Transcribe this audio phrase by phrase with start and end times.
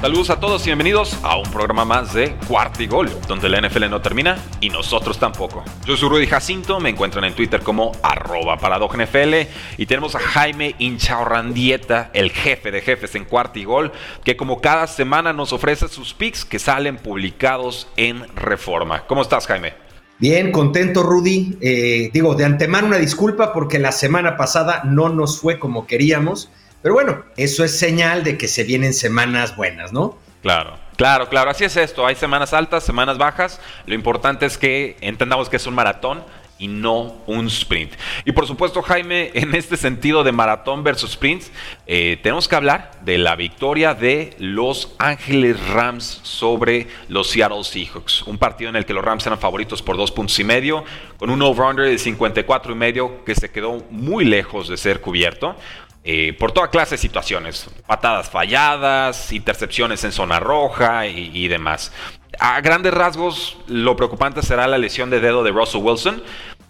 [0.00, 3.60] Saludos a todos y bienvenidos a un programa más de Cuarto y Gol, donde la
[3.60, 5.62] NFL no termina y nosotros tampoco.
[5.84, 9.34] Yo soy Rudy Jacinto, me encuentran en Twitter como arroba NFL
[9.76, 13.92] y tenemos a Jaime Inchaurrandieta, el jefe de jefes en Cuarto y Gol,
[14.24, 19.06] que como cada semana nos ofrece sus picks que salen publicados en Reforma.
[19.06, 19.74] ¿Cómo estás, Jaime?
[20.18, 21.58] Bien, contento Rudy.
[21.60, 26.50] Eh, digo, de antemano una disculpa porque la semana pasada no nos fue como queríamos.
[26.82, 30.18] Pero bueno, eso es señal de que se vienen semanas buenas, ¿no?
[30.42, 30.78] Claro.
[30.96, 32.06] Claro, claro, así es esto.
[32.06, 33.58] Hay semanas altas, semanas bajas.
[33.86, 36.22] Lo importante es que entendamos que es un maratón
[36.60, 37.94] y no un sprint.
[38.26, 41.44] Y por supuesto, Jaime, en este sentido de maratón versus sprint,
[41.86, 48.22] eh, tenemos que hablar de la victoria de los Ángeles Rams sobre los Seattle Seahawks.
[48.26, 50.84] Un partido en el que los Rams eran favoritos por dos puntos y medio,
[51.16, 55.56] con un over-under de 54 y medio que se quedó muy lejos de ser cubierto.
[56.02, 61.92] Eh, por toda clase de situaciones, patadas falladas, intercepciones en zona roja y, demás.
[62.38, 66.22] A grandes rasgos, lo preocupante será la lesión de dedo de Russell Wilson,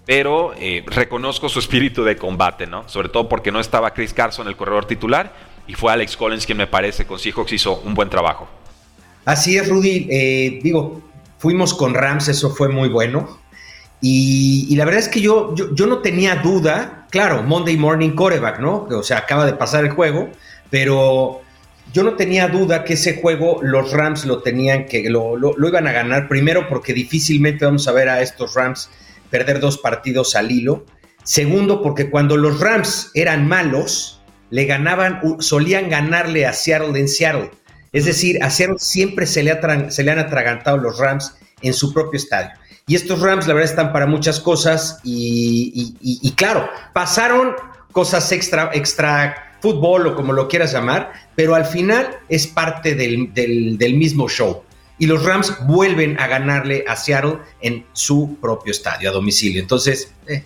[0.05, 2.89] pero eh, reconozco su espíritu de combate, ¿no?
[2.89, 5.33] Sobre todo porque no estaba Chris Carson, el corredor titular,
[5.69, 8.48] y fue Alex Collins quien me parece con Seahawks hizo un buen trabajo.
[9.25, 10.08] Así es, Rudy.
[10.11, 11.03] Eh, digo,
[11.39, 13.39] fuimos con Rams, eso fue muy bueno.
[14.00, 18.86] Y, la verdad es que yo, yo, no tenía duda, claro, Monday Morning Coreback, ¿no?
[18.90, 20.30] O sea, acaba de pasar el juego,
[20.70, 21.42] pero
[21.92, 25.86] yo no tenía duda que ese juego los Rams lo tenían que, lo, lo, iban
[25.86, 28.89] a ganar, primero porque difícilmente vamos a ver a estos Rams
[29.28, 30.86] perder dos partidos al hilo.
[31.22, 37.50] Segundo, porque cuando los Rams eran malos, le ganaban, solían ganarle a Seattle en Seattle.
[37.92, 41.92] Es decir, a Seattle siempre se le, se le han atragantado los Rams en su
[41.92, 42.50] propio estadio.
[42.86, 47.55] Y estos Rams, la verdad, están para muchas cosas y, claro, pasaron
[47.92, 53.95] cosas extra, extra fútbol o como lo quieras llamar, pero al final es parte del,
[53.95, 54.64] mismo show.
[54.98, 59.63] Y los Rams vuelven a ganarle a Seattle en su propio estadio, a domicilio.
[59.63, 60.45] Entonces, eh,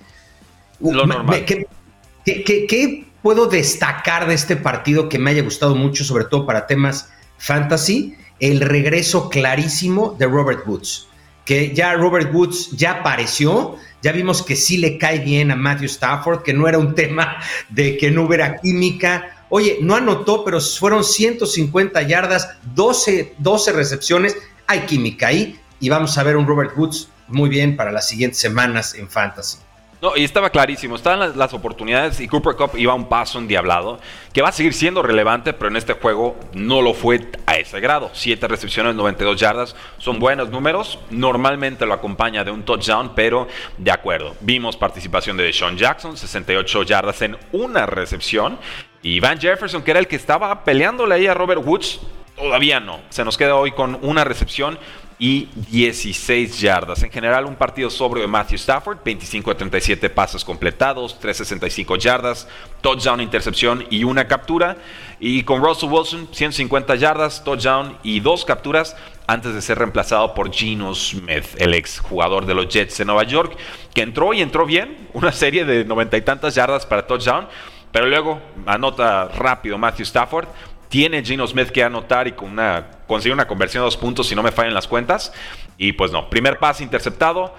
[0.80, 1.44] lo normal.
[1.44, 7.08] ¿qué, puedo destacar de este partido que me haya gustado mucho, sobre todo para temas
[7.38, 8.16] fantasy?
[8.38, 11.08] El regreso clarísimo de Robert Woods
[11.44, 15.86] que ya Robert Woods ya apareció, ya vimos que sí le cae bien a Matthew
[15.86, 17.36] Stafford, que no era un tema
[17.68, 19.44] de que no hubiera química.
[19.50, 26.16] Oye, no anotó, pero fueron 150 yardas, 12, 12 recepciones, hay química ahí y vamos
[26.16, 29.58] a ver un Robert Woods muy bien para las siguientes semanas en Fantasy.
[30.04, 33.98] No, y estaba clarísimo, estaban las, oportunidades y Cooper Cup iba a un paso endiablado,
[34.34, 37.26] que va a seguir siendo relevante, pero en este juego no lo fue
[37.56, 38.10] ese grado.
[38.12, 40.98] Siete recepciones, 92 yardas, son buenos números.
[41.10, 43.48] Normalmente lo acompaña de un touchdown, pero
[43.78, 44.34] de acuerdo.
[44.40, 48.58] Vimos participación de Sean Jackson, 68 yardas en una recepción.
[49.02, 52.00] Y Van Jefferson, que era el que estaba peleándole ahí a Robert Woods,
[52.36, 53.00] todavía no.
[53.10, 54.78] Se nos queda hoy con una recepción
[55.18, 57.02] y 16 yardas.
[57.02, 62.48] En general, un partido sobrio de Matthew Stafford, 25 a 37 pases completados, 365 yardas,
[62.80, 64.76] touchdown, intercepción y una captura.
[65.20, 70.52] Y con Russell Wilson, 150 yardas, touchdown y dos capturas antes de ser reemplazado por
[70.52, 73.56] Geno Smith, el ex jugador de los Jets de Nueva York,
[73.94, 77.48] que entró y entró bien, una serie de noventa y tantas yardas para touchdown,
[77.92, 80.48] pero luego anota rápido Matthew Stafford,
[80.88, 84.34] tiene Gino Smith que anotar y con una, conseguir una conversión de dos puntos si
[84.34, 85.32] no me fallan las cuentas.
[85.78, 87.54] Y pues no, primer pase interceptado,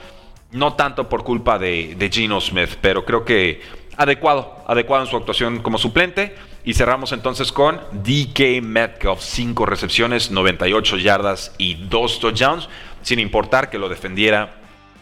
[0.51, 3.61] no tanto por culpa de, de Gino Smith, pero creo que
[3.97, 6.35] adecuado, adecuado en su actuación como suplente.
[6.63, 12.69] Y cerramos entonces con DK Metcalf, 5 recepciones, 98 yardas y 2 touchdowns,
[13.03, 14.55] sin importar que lo defendiera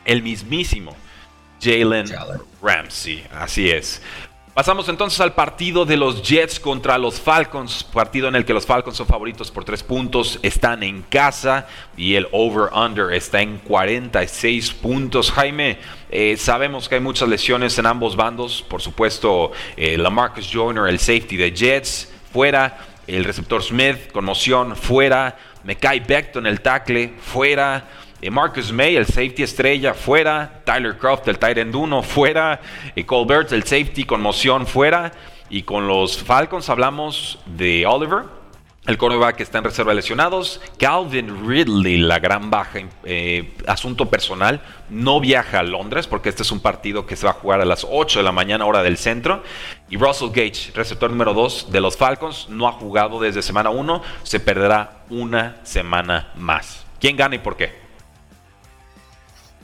[0.03, 0.94] el mismísimo
[1.62, 2.06] Jalen
[2.62, 3.24] Ramsey.
[3.33, 4.01] Así es.
[4.53, 8.67] Pasamos entonces al partido de los Jets contra los Falcons, partido en el que los
[8.67, 11.67] Falcons son favoritos por tres puntos, están en casa
[11.97, 15.31] y el over-under está en 46 puntos.
[15.31, 15.79] Jaime,
[16.11, 20.99] eh, sabemos que hay muchas lesiones en ambos bandos, por supuesto, eh, Lamarcus Joyner, el
[20.99, 22.77] safety de Jets, fuera,
[23.07, 27.88] el receptor Smith, conmoción, fuera, Mekai Becton, el tackle, fuera.
[28.23, 30.61] Eh, Marcus May, el safety estrella, fuera.
[30.63, 32.61] Tyler Croft, el tight end 1, fuera.
[32.95, 35.11] Y Colbert, el safety con moción, fuera.
[35.49, 38.23] Y con los Falcons hablamos de Oliver,
[38.85, 40.61] el cornerback está en reserva de lesionados.
[40.79, 46.51] Calvin Ridley, la gran baja, eh, asunto personal, no viaja a Londres porque este es
[46.53, 48.95] un partido que se va a jugar a las 8 de la mañana hora del
[48.95, 49.43] centro.
[49.89, 54.01] Y Russell Gage, receptor número 2 de los Falcons, no ha jugado desde semana 1,
[54.23, 56.85] se perderá una semana más.
[57.01, 57.82] ¿Quién gana y por qué?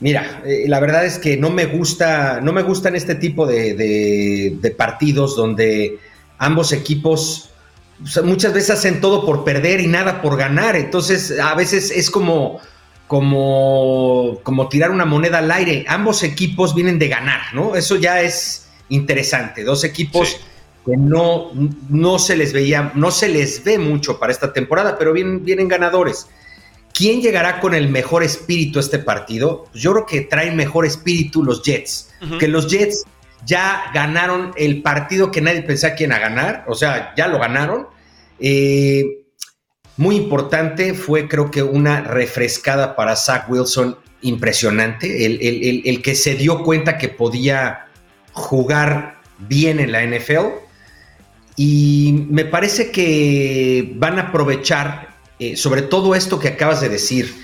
[0.00, 4.74] Mira, eh, la verdad es que no me gusta, no me gustan este tipo de
[4.76, 5.98] partidos donde
[6.38, 7.50] ambos equipos
[8.24, 10.76] muchas veces hacen todo por perder y nada por ganar.
[10.76, 12.60] Entonces, a veces es como,
[13.06, 15.84] como, como tirar una moneda al aire.
[15.88, 17.76] Ambos equipos vienen de ganar, ¿no?
[17.76, 19.64] Eso ya es interesante.
[19.64, 20.40] Dos equipos
[20.86, 21.50] que no,
[21.88, 25.68] no se les veía, no se les ve mucho para esta temporada, pero vienen, vienen
[25.68, 26.26] ganadores.
[27.00, 29.64] ¿Quién llegará con el mejor espíritu a este partido?
[29.72, 32.10] Pues yo creo que traen mejor espíritu los Jets.
[32.38, 33.04] Que los Jets
[33.46, 37.38] ya ganaron el partido que nadie pensaba que iban a ganar, o sea, ya lo
[37.38, 37.86] ganaron.
[38.38, 39.22] Eh,
[39.96, 46.62] muy importante fue creo que una refrescada para Zach Wilson impresionante, el, que se dio
[46.62, 47.86] cuenta que podía
[48.32, 50.48] jugar bien en la NFL
[51.56, 55.09] y me parece que van a aprovechar
[55.40, 57.34] eh, sobre todo esto que acabas de decir,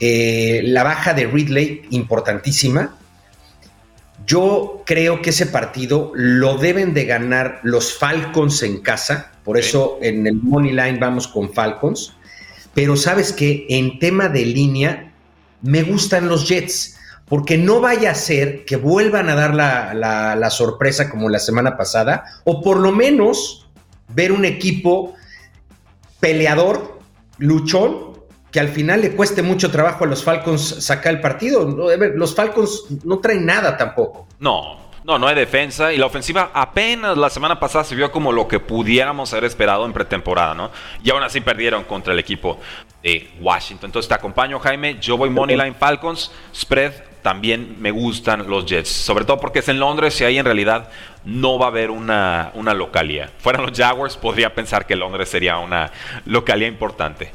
[0.00, 2.96] eh, la baja de Ridley importantísima,
[4.26, 9.98] yo creo que ese partido lo deben de ganar los Falcons en casa, por eso
[10.02, 12.14] en el Money Line vamos con Falcons.
[12.74, 15.12] Pero sabes que en tema de línea
[15.62, 20.50] me gustan los Jets, porque no vaya a ser que vuelvan a dar la, la
[20.50, 23.66] sorpresa como la semana pasada, o por lo menos
[24.08, 25.14] ver un equipo
[26.20, 26.97] peleador,
[27.38, 28.18] luchón,
[28.50, 31.64] que al final le cueste mucho trabajo a los Falcons sacar el partido.
[32.14, 34.26] Los Falcons no traen nada tampoco.
[34.38, 35.92] No, no, no hay defensa.
[35.92, 39.84] Y la ofensiva apenas la semana pasada se vio como lo que pudiéramos haber esperado
[39.86, 40.70] en pretemporada, ¿no?
[41.02, 42.58] Y aún así perdieron contra el equipo
[43.02, 43.88] de Washington.
[43.88, 44.98] Entonces te acompaño, Jaime.
[45.00, 46.30] Yo voy Moneyline Falcons.
[46.54, 48.88] Spread también me gustan los Jets.
[48.88, 50.88] Sobre todo porque es en Londres y ahí en realidad
[51.24, 53.30] no va a haber una, una localía.
[53.38, 55.90] Fueran los Jaguars, podría pensar que Londres sería una
[56.24, 57.32] localía importante.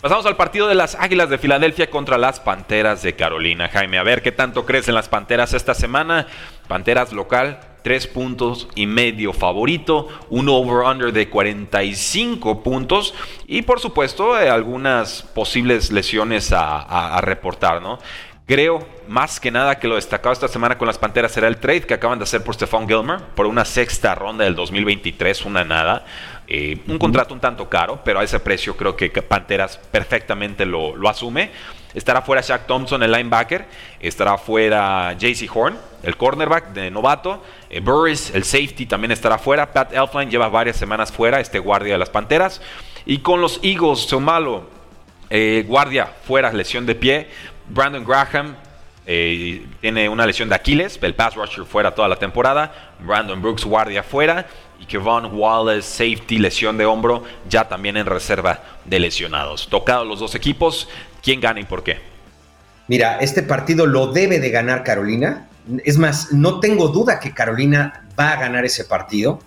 [0.00, 3.68] Pasamos al partido de las Águilas de Filadelfia contra las Panteras de Carolina.
[3.68, 6.26] Jaime, a ver qué tanto crees en las Panteras esta semana.
[6.68, 13.14] Panteras local, tres puntos y medio favorito, un over-under de 45 puntos
[13.46, 17.98] y por supuesto eh, algunas posibles lesiones a, a reportar, ¿no?
[18.46, 21.80] Creo más que nada que lo destacado esta semana con las Panteras será el trade
[21.80, 26.04] que acaban de hacer por Stephon Gilmer por una sexta ronda del 2023, una nada.
[26.46, 31.08] Eh, un contrato un tanto caro, pero a ese precio creo que Panteras perfectamente lo,
[31.08, 31.50] asume.
[31.92, 33.66] Estará fuera Shaq Thompson, el linebacker.
[33.98, 37.42] Estará fuera JC Horn, el cornerback de novato.
[37.68, 39.72] Eh, Burris, el safety, también estará fuera.
[39.72, 42.62] Pat Elfline lleva varias semanas fuera, este guardia de las Panteras.
[43.06, 44.70] Y con los Eagles, Somalo,
[45.30, 47.28] eh, guardia fuera, lesión de pie.
[47.68, 48.56] Brandon Graham
[49.04, 52.94] tiene una lesión de Aquiles, el pass rusher fuera toda la temporada.
[53.00, 54.46] Brandon Brooks, guardia fuera
[54.80, 59.68] y Kevon Wallace, safety, lesión de hombro, ya también en reserva de lesionados.
[59.68, 60.88] Tocados los dos equipos,
[61.22, 62.00] ¿quién gana y por qué?
[62.88, 65.48] Mira, este partido lo debe de ganar Carolina.
[65.84, 69.40] Es más, no tengo duda que Carolina va a ganar ese partido.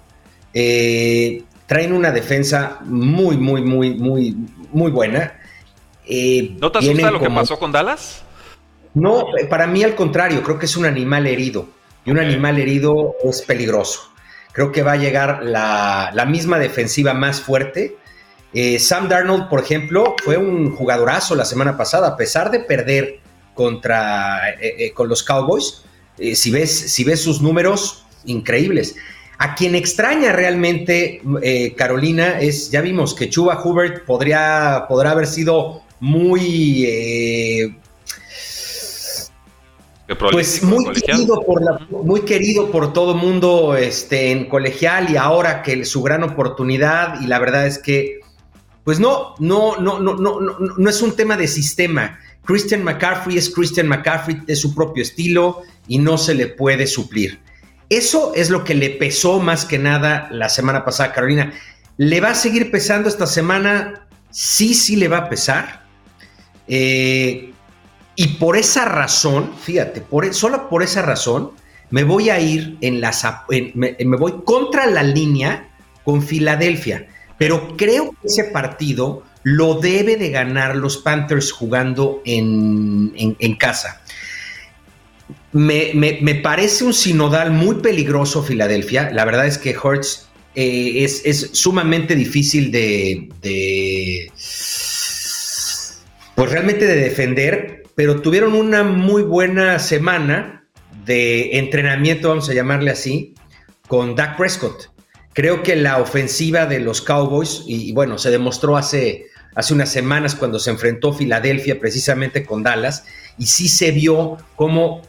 [0.53, 4.36] Eh, traen una defensa muy, muy, muy, muy,
[4.72, 5.38] muy buena.
[6.10, 8.24] Eh, ¿No te asusta lo que pasó con Dallas?
[8.96, 11.68] No, para mí al contrario, creo que es un animal herido.
[12.06, 14.10] Y un animal herido es peligroso.
[14.51, 17.98] Creo que va a llegar la, misma defensiva más fuerte.
[18.54, 23.20] Eh, Sam Darnold, por ejemplo, fue un jugadorazo la semana pasada, a pesar de perder
[23.54, 25.84] contra, eh, eh, con los Cowboys.
[26.34, 28.96] si, ves, si ves sus números, increíbles.
[29.38, 31.22] A quien extraña realmente
[31.78, 37.75] Carolina es, ya vimos que Chuba Hubert podría, podrá haber sido muy
[40.32, 45.62] pues muy querido, por la, muy querido por todo mundo este, en colegial y ahora
[45.62, 48.20] que su gran oportunidad y la verdad es que
[48.84, 52.18] pues no, no, no, no, no, no, no es un tema de sistema.
[52.44, 57.39] Christian McCaffrey es Christian McCaffrey de su propio estilo y no se le puede suplir.
[57.89, 61.53] Eso es lo que le pesó más que nada la semana pasada, Carolina.
[61.98, 64.08] ¿Le va a seguir pesando esta semana?
[64.32, 65.86] Sí, sí le va a pesar.
[66.70, 67.52] Eh,
[68.16, 71.52] y por esa razón, fíjate, e, solo por esa razón,
[71.90, 73.26] me voy a ir en las.
[73.74, 75.70] me, voy contra la línea
[76.04, 77.08] con Filadelfia.
[77.38, 84.02] Pero creo que ese partido lo debe de ganar los Panthers jugando en, casa.
[85.54, 89.10] Me, parece un sinodal muy peligroso Filadelfia.
[89.12, 94.32] La verdad es que Hurts eh, es, sumamente difícil de,
[96.39, 100.65] pues realmente de defender, pero tuvieron una muy buena semana
[101.03, 103.36] de entrenamiento, vamos a llamarle así,
[103.89, 104.89] con Dak Prescott.
[105.34, 110.34] Creo que la ofensiva de los Cowboys, y, bueno, se demostró hace, hace unas semanas
[110.34, 113.03] cuando se enfrentó Filadelfia precisamente con Dallas,
[113.38, 115.01] y sí se vio cómo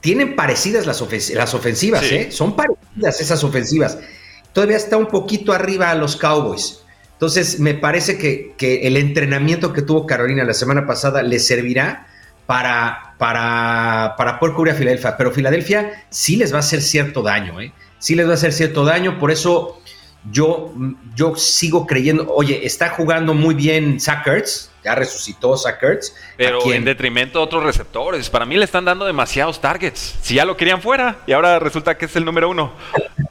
[0.00, 1.00] tienen parecidas las,
[1.32, 2.30] las ofensivas, ¿eh?
[2.32, 3.96] son parecidas esas ofensivas.
[4.52, 6.82] Todavía está un poquito arriba a los Cowboys.
[7.16, 12.06] Entonces, me parece que, que el entrenamiento que tuvo Carolina la semana pasada le servirá
[12.44, 15.16] para, para, para poder cubrir a Filadelfia.
[15.16, 17.72] Pero Filadelfia sí les va a hacer cierto daño, ¿eh?
[17.98, 19.80] sí les va a hacer cierto daño, por eso
[20.30, 20.72] yo,
[21.14, 26.14] yo sigo creyendo, oye, está jugando muy bien Sackers, ya resucitó Sackers.
[26.36, 30.44] Pero en detrimento de otros receptores, para mí le están dando demasiados targets, si ya
[30.44, 32.72] lo querían fuera y ahora resulta que es el número uno.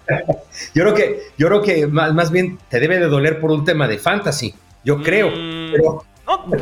[0.74, 3.88] yo creo que, yo creo que más, bien te debe de doler por un tema
[3.88, 5.32] de fantasy, yo creo.
[5.32, 5.74] Mm,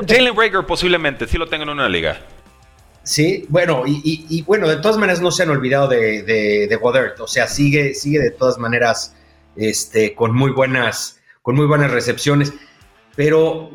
[0.08, 2.20] Jalen Rager posiblemente, sí lo tengo en una liga.
[3.04, 6.80] Sí, bueno, y, bueno, de todas maneras no se han olvidado de, de,
[7.20, 9.14] o sea, sigue, sigue de todas maneras
[9.56, 12.54] este, con, muy buenas, con muy buenas recepciones,
[13.16, 13.72] pero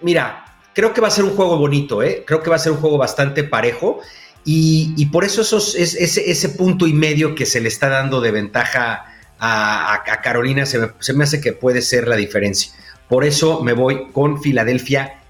[0.00, 2.24] mira, creo que va a ser un juego bonito, ¿eh?
[2.26, 4.00] creo que va a ser un juego bastante parejo
[4.44, 9.06] y, por eso es, ese, punto y medio que se le está dando de ventaja
[9.38, 12.72] a, Carolina se me, se me hace que puede ser la diferencia.
[13.08, 15.20] Por eso me voy con Filadelfia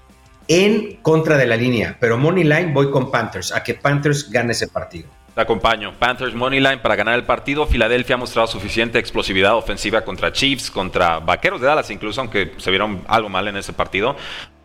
[0.47, 4.51] en contra de la línea, pero Money Line voy con Panthers, a que Panthers gane
[4.51, 5.09] ese partido.
[5.35, 5.91] Te acompaño.
[5.99, 7.67] Panthers Money Line para ganar el partido.
[7.67, 12.69] Filadelfia ha mostrado suficiente explosividad ofensiva contra Chiefs, contra Vaqueros de Dallas, incluso aunque se
[12.69, 14.15] vieron algo mal en ese partido,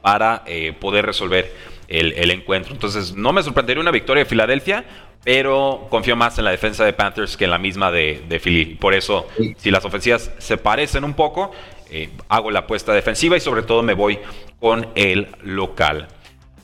[0.00, 1.52] para eh, poder resolver
[1.88, 2.72] el, encuentro.
[2.72, 4.84] Entonces, no me sorprendería una victoria de Filadelfia,
[5.24, 8.76] pero confío más en la defensa de Panthers que en la misma de, de Philly.
[8.76, 11.50] Por eso, si las ofensivas se parecen un poco,
[11.90, 14.20] eh, hago la apuesta defensiva y sobre todo me voy
[14.60, 16.06] con el local.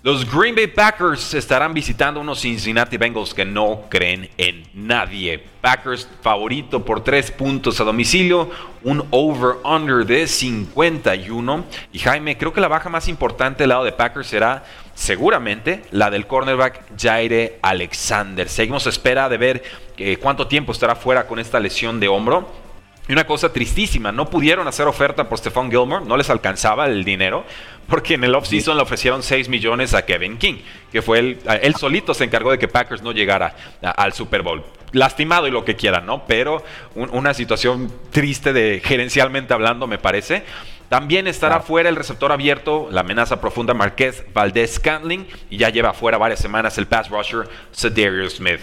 [0.07, 5.43] Los Green Bay Packers estarán visitando unos Cincinnati Bengals que no creen en nadie.
[5.61, 8.49] Packers favorito por 3 puntos a domicilio,
[8.85, 11.65] un over-under de 51.
[11.93, 14.63] Y Jaime, creo que la baja más importante del lado de Packers será
[14.95, 18.49] seguramente la del cornerback Jaire Alexander.
[18.49, 19.65] Seguimos espera de ver
[19.97, 22.66] eh, cuánto tiempo estará fuera con esta lesión de hombro.
[23.09, 27.05] Y una cosa tristísima, no pudieron hacer oferta por Stephon Gilmore, no les alcanzaba el
[27.05, 27.45] dinero,
[27.87, 30.57] porque en el offseason le ofrecieron 6 millones a Kevin King,
[30.91, 34.65] que fue él, él solito se encargó de que Packers no llegara al Super Bowl.
[34.91, 36.27] Lastimado y lo que quieran, ¿no?
[36.27, 40.43] Pero una situación triste de gerencialmente hablando, me parece.
[40.89, 45.93] También estará fuera el receptor abierto, la amenaza profunda Marquez Valdez Scantling, y ya lleva
[45.93, 48.61] fuera varias semanas el pass rusher Cedarius Smith.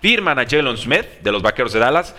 [0.00, 2.14] Firman a Jalen Smith de los Vaqueros de Dallas,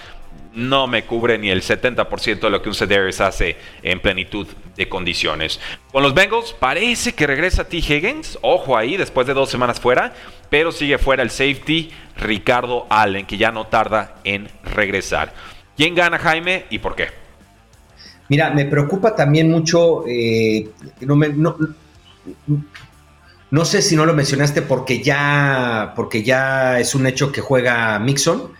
[0.57, 4.89] no me cubre ni el 70% de lo que un Cedarius hace en plenitud de
[4.89, 5.59] condiciones.
[5.91, 7.77] Con los Bengals parece que regresa T.
[7.77, 10.13] Higgins, ojo ahí, después de dos semanas fuera,
[10.49, 15.31] pero sigue fuera el safety Ricardo Allen, que ya no tarda en regresar.
[15.77, 17.09] ¿Quién gana Jaime y por qué?
[18.27, 20.71] Mira, me preocupa también mucho, eh,
[23.51, 27.99] no, sé si no lo mencionaste porque ya, porque ya es un hecho que juega
[27.99, 28.57] Mixon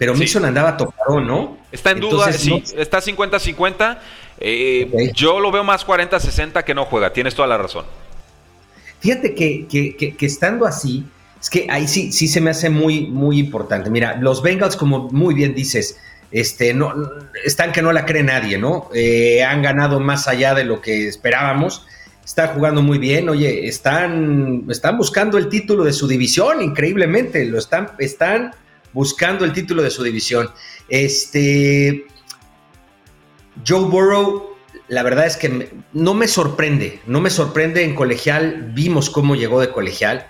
[0.00, 1.58] pero Mixon andaba tocado, ¿no?
[1.70, 3.98] Está en duda, sí, está 50-50.
[4.38, 7.84] Eh, yo lo veo más 40-60 que no juega, tienes toda la razón.
[9.00, 11.04] Fíjate que, que, estando así,
[11.38, 13.90] es que ahí sí, sí se me hace muy, muy importante.
[13.90, 15.98] Mira, los Bengals, como muy bien dices,
[16.30, 16.94] este, no,
[17.44, 18.88] están que no la cree nadie, ¿no?
[18.94, 21.84] Eh, han ganado más allá de lo que esperábamos.
[22.24, 23.28] Están jugando muy bien.
[23.28, 27.44] Oye, están, están buscando el título de su división, increíblemente.
[27.44, 28.52] Lo están, están
[28.92, 30.50] buscando el título de su división.
[30.88, 32.06] Este,
[33.66, 34.56] Joe Burrow,
[34.88, 39.60] la verdad es que no me sorprende, no me sorprende en colegial, vimos cómo llegó
[39.60, 40.26] de colegial.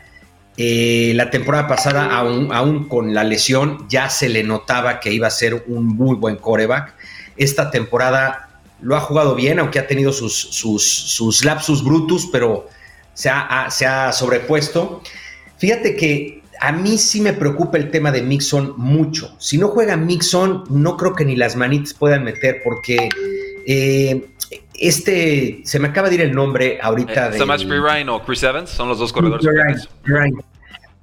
[0.57, 5.31] Eh, la temporada pasada, aún, con la lesión, ya se le notaba que iba a
[5.31, 6.95] ser un muy buen coreback.
[7.37, 12.69] Esta temporada lo ha jugado bien, aunque ha tenido sus, sus, lapsus brutus, pero
[13.15, 15.03] se ha, se ha sobrepuesto.
[15.57, 19.35] Fíjate que a mí sí me preocupa el tema de Mixon mucho.
[19.39, 23.09] Si no juega Mixon, no creo que ni las manitas puedan meter porque
[23.67, 24.27] eh,
[24.75, 27.39] este, se me acaba de ir el nombre ahorita eh, de...
[28.09, 29.89] o Chris Evans son los dos corredores.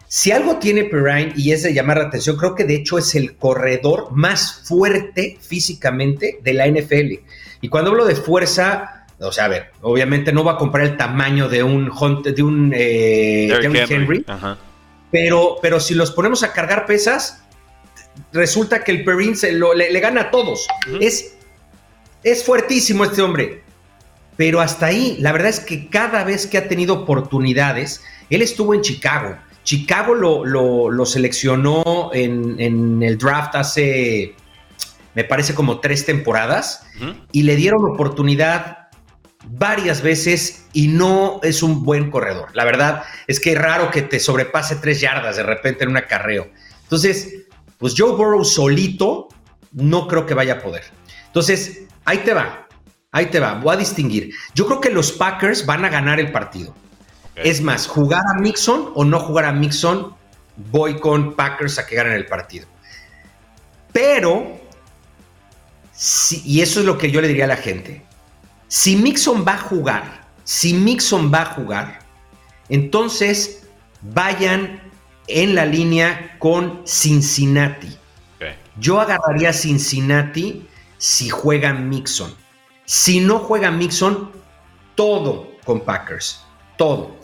[0.10, 3.14] Si algo tiene Perrine y es de llamar la atención, creo que de hecho es
[3.16, 7.20] el corredor más fuerte físicamente de la NFL.
[7.62, 10.96] Y cuando hablo de fuerza, O sea, a ver, obviamente no va a comprar el
[10.96, 11.92] tamaño de un,
[12.24, 13.50] de un eh,
[13.90, 14.24] Henry,
[15.12, 17.44] Pero, pero si los ponemos a cargar pesas,
[18.34, 20.68] resulta que el Perrin se le, gana a todos.
[21.00, 21.36] es,
[22.24, 23.64] es fuertísimo este hombre.
[24.36, 28.74] Pero hasta ahí, la verdad es que cada vez que ha tenido oportunidades, él estuvo
[28.74, 29.36] en Chicago.
[29.64, 34.36] Chicago lo, seleccionó en, el draft hace,
[35.14, 36.86] me parece, como tres temporadas
[37.32, 38.77] y le dieron oportunidad
[39.50, 42.50] varias veces y no es un buen corredor.
[42.54, 45.98] La verdad es que es raro que te sobrepase tres yardas de repente en un
[45.98, 46.48] acarreo.
[46.84, 47.46] Entonces,
[47.77, 49.30] pues Joe Burrow solito
[49.72, 50.84] no creo que vaya a poder.
[51.27, 52.68] Entonces, ahí te va,
[53.12, 54.34] ahí te va, voy a distinguir.
[54.54, 56.74] Yo creo que los Packers van a ganar el partido.
[57.36, 60.16] Es más, jugar a Mixon o no jugar a Mixon,
[60.72, 62.68] voy con Packers a que ganen el partido.
[63.94, 64.60] Pero,
[66.44, 68.07] y eso es lo que yo le diría a la gente,
[68.68, 72.00] si Mixon va a jugar, si Mixon va a jugar,
[72.70, 73.68] entonces
[74.02, 74.82] vayan
[75.28, 77.98] en la línea con Cincinnati.
[78.80, 82.34] Yo agarraría a Cincinnati si juega Mixon.
[82.86, 84.32] Si no juega Mixon,
[84.96, 86.44] todo con Packers.
[86.78, 87.18] Todo.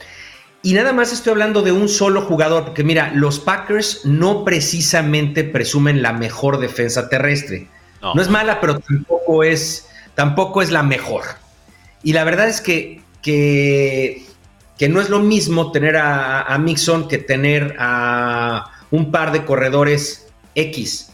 [0.64, 5.44] Y nada más estoy hablando de un solo jugador, porque mira, los Packers no precisamente
[5.44, 7.68] presumen la mejor defensa terrestre.
[8.02, 11.24] No, es mala, pero tampoco es, tampoco es la mejor.
[12.04, 14.26] Y la verdad es que, que
[14.78, 20.28] que no es lo mismo tener a, Mixon que tener a un par de corredores
[20.56, 21.12] X.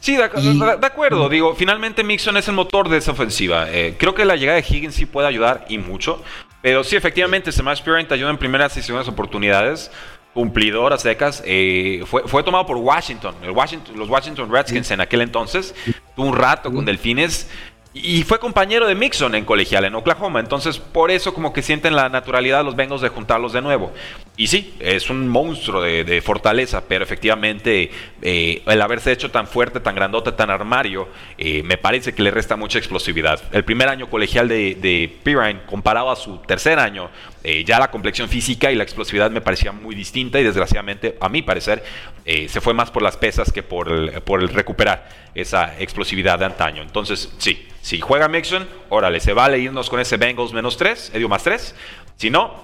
[0.00, 1.28] Sí, de, acuerdo.
[1.28, 3.70] Digo, finalmente Mixon es el motor de esa ofensiva.
[3.70, 6.22] Eh, creo que la llegada de Higgins sí puede ayudar y mucho.
[6.60, 9.90] Pero sí, efectivamente, Smash te ayuda en primeras y segundas oportunidades.
[10.34, 11.42] Cumplidor a secas.
[11.46, 13.34] Eh, fue, fue, tomado por Washington.
[13.42, 13.96] El Washington.
[13.96, 15.74] Los Washington Redskins en aquel entonces.
[16.16, 17.48] Tuvo un rato con Delfines.
[17.94, 20.40] Y fue compañero de Mixon en colegial en Oklahoma.
[20.40, 23.92] Entonces, por eso como que sienten la naturalidad los Bengals de juntarlos de nuevo.
[24.34, 27.90] Y sí, es un monstruo de, fortaleza, pero efectivamente
[28.22, 32.30] eh, el haberse hecho tan fuerte, tan grandote, tan armario, eh, me parece que le
[32.30, 33.42] resta mucha explosividad.
[33.52, 37.10] El primer año colegial de, de Pirine, comparado a su tercer año,
[37.44, 41.28] eh, ya la complexión física y la explosividad me parecía muy distinta y desgraciadamente, a
[41.28, 41.82] mi parecer,
[42.24, 46.44] se fue más por las pesas que por el, por el recuperar esa explosividad de
[46.44, 46.82] antaño.
[46.82, 51.28] Entonces, sí, si juega Mixon, órale, se vale irnos con ese Bengals menos 3, digo
[51.28, 51.74] más 3.
[52.16, 52.54] Si no,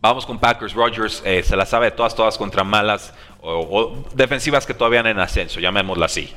[0.00, 0.74] vamos con Packers.
[0.74, 5.06] Rogers eh, se la sabe de todas, todas contra malas o, defensivas que todavía han
[5.06, 6.32] en ascenso, llamémosla así.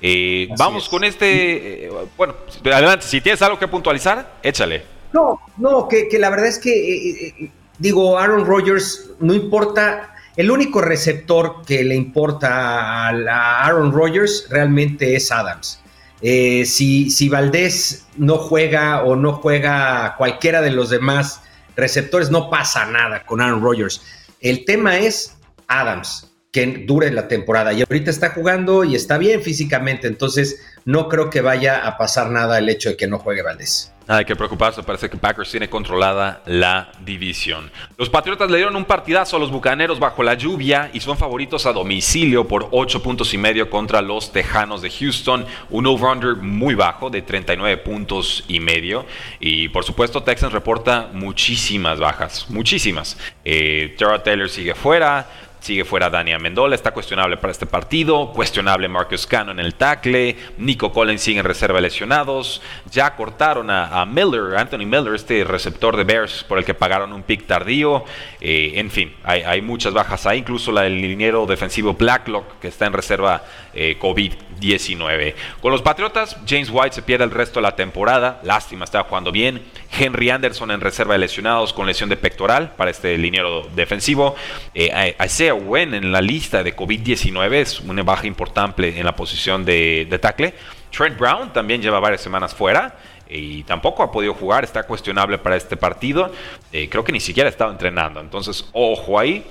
[0.00, 1.86] Eh, vamos con este.
[1.86, 4.95] Eh, bueno, adelante, si tienes algo que puntualizar, échale.
[5.16, 10.12] No, no, que, la verdad es que, digo, Aaron Rodgers, no importa.
[10.36, 15.80] El único receptor que le importa a Aaron Rodgers realmente es Adams.
[16.20, 21.40] Eh, si, si Valdés no juega o no juega cualquiera de los demás
[21.76, 24.02] receptores, no pasa nada con Aaron Rodgers.
[24.42, 25.34] El tema es
[25.68, 26.25] Adams,
[26.56, 27.74] que dure la temporada.
[27.74, 32.30] Y ahorita está jugando y está bien físicamente, entonces no creo que vaya a pasar
[32.30, 33.92] nada el hecho de que no juegue Valdés.
[34.08, 37.72] Hay que preocuparse, parece que Packers tiene controlada la división.
[37.98, 41.66] Los Patriotas le dieron un partidazo a los Bucaneros bajo la lluvia y son favoritos
[41.66, 45.44] a domicilio por 8 puntos y medio contra los Tejanos de Houston.
[45.70, 49.04] Un over-under muy bajo de 39 puntos y medio.
[49.40, 53.18] Y por supuesto Texans reporta muchísimas bajas, muchísimas.
[53.44, 55.26] Eh, Taylor sigue fuera.
[55.66, 58.30] Sigue fuera Dani Amendola, está cuestionable para este partido.
[58.30, 60.36] Cuestionable Marcus Cano en el tackle.
[60.58, 62.62] Nico Collins sigue en reserva lesionados.
[62.92, 67.24] Ya cortaron a, Miller, Anthony Miller, este receptor de Bears por el que pagaron un
[67.24, 68.04] pick tardío.
[68.40, 70.38] Eh, en fin, hay, muchas bajas ahí.
[70.38, 73.42] Incluso la del liniero defensivo Blacklock, que está en reserva
[73.76, 75.34] eh, COVID-19.
[75.60, 78.40] Con los Patriotas, James White se pierde el resto de la temporada.
[78.42, 79.62] Lástima, estaba jugando bien.
[79.98, 84.34] Henry Anderson en reserva de lesionados con lesión de pectoral para este liniero defensivo.
[84.74, 89.64] Eh, Isaiah Wen en la lista de COVID-19 es una baja importante en la posición
[89.64, 90.54] de, tackle.
[90.90, 92.96] Trent Brown también lleva varias semanas fuera
[93.28, 96.32] y tampoco ha podido jugar, está cuestionable para este partido.
[96.72, 98.20] Eh, creo que ni siquiera ha estado entrenando.
[98.20, 99.44] Entonces, ojo ahí.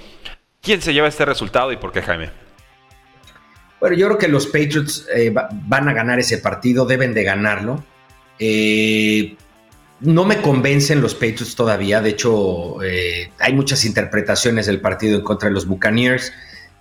[0.61, 2.44] ¿Quién se lleva este resultado y por qué, Jaime?
[3.79, 7.83] Bueno, yo creo que los Patriots eh, van a ganar ese partido, deben de ganarlo.
[8.39, 9.35] Eh,
[10.01, 12.01] no me convencen los Patriots todavía.
[12.01, 16.33] De hecho, eh, hay muchas interpretaciones del partido en contra de los Buccaneers.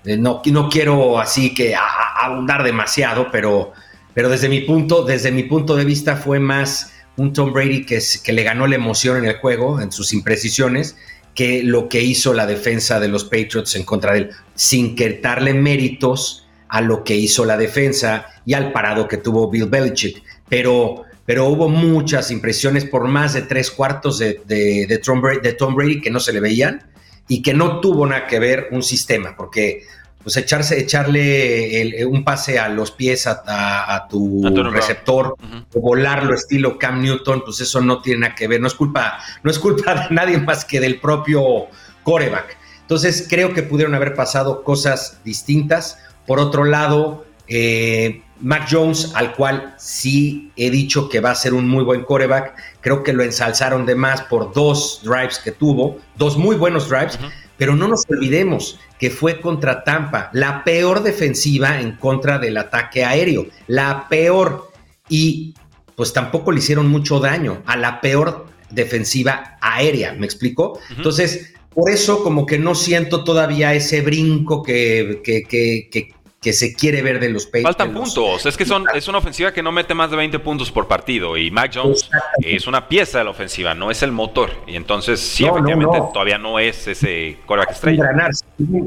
[0.05, 3.73] No, no, quiero así que abundar demasiado, pero,
[4.13, 8.01] pero desde, mi punto, desde mi punto de vista fue más un Tom Brady que,
[8.23, 10.97] que le ganó la emoción en el juego, en sus imprecisiones,
[11.35, 15.55] que lo que hizo la defensa de los Patriots en contra de él, sin quitarle
[15.55, 20.23] méritos a lo que hizo la defensa y al parado que tuvo Bill Belichick.
[20.49, 26.11] Pero pero hubo muchas impresiones por más de tres cuartos de, de, Tom, Brady, que
[26.11, 26.83] no se le veían
[27.29, 29.85] y que no tuvo nada que ver un sistema, porque
[30.23, 35.35] pues echarse, echarle un pase a los pies a, tu receptor
[35.75, 39.19] o volarlo estilo Cam Newton, pues eso no tiene nada que ver, no es culpa,
[39.43, 41.69] no es culpa de nadie más que del propio
[42.03, 42.57] coreback.
[42.83, 45.99] Entonces creo que pudieron haber pasado cosas distintas.
[46.27, 51.55] Por otro lado, eh, Mac Jones, al cual sí he dicho que va a ser
[51.55, 55.99] un muy buen coreback, creo que lo ensalzaron de más por dos drives que tuvo,
[56.17, 57.19] dos muy buenos drives,
[57.57, 63.05] pero no nos olvidemos que fue contra Tampa, la peor defensiva en contra del ataque
[63.05, 64.73] aéreo, la peor.
[65.09, 65.55] Y
[65.97, 70.81] pues tampoco le hicieron mucho daño a la peor defensiva aérea, ¿me explico?
[70.97, 76.75] Entonces, por eso como que no siento todavía ese brinco que, que, que, que se
[76.75, 77.77] quiere ver de los Patriots.
[77.77, 78.45] Faltan puntos.
[78.45, 81.39] Es que son, es una ofensiva que no mete más de 20 puntos por partido.
[81.39, 84.51] Y Mac Jones es una pieza de la ofensiva, no es el motor.
[84.67, 88.05] Y entonces, sí, efectivamente, todavía no es ese coreback estrella.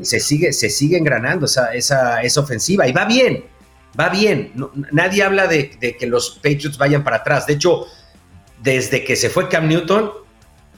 [0.03, 2.87] se, sigue, se sigue engranando esa, esa, esa ofensiva.
[2.87, 3.43] Y va bien,
[3.99, 4.53] va bien.
[4.91, 7.47] nadie habla de, de que los Patriots vayan para atrás.
[7.47, 7.87] De hecho,
[8.61, 10.11] desde que se fue Cam Newton,